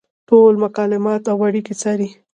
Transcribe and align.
ټول 0.29 0.53
مکالمات 0.63 1.23
او 1.31 1.37
اړیکې 1.47 1.73
څاري. 1.81 2.09